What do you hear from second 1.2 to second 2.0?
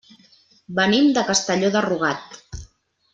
Castelló de